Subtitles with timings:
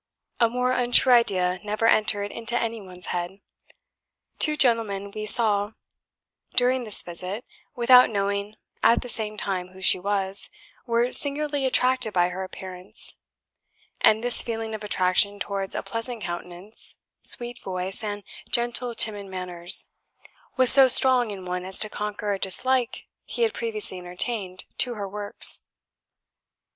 [0.39, 3.39] A more untrue idea never entered into any one's head.
[4.39, 5.75] Two gentlemen who saw her
[6.55, 10.49] during this visit, without knowing at the time who she was,
[10.87, 13.13] were singularly attracted by her appearance;
[13.99, 19.85] and this feeling of attraction towards a pleasant countenance, sweet voice, and gentle timid manners,
[20.57, 24.95] was so strong in one as to conquer a dislike he had previously entertained to
[24.95, 25.63] her works.